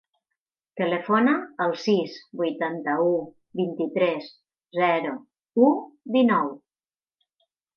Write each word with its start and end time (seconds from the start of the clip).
Telefona 0.79 1.33
al 1.65 1.75
sis, 1.81 2.15
vuitanta-u, 2.41 3.11
vint-i-tres, 3.61 4.31
zero, 4.81 5.13
u, 5.67 5.71
dinou. 6.17 6.53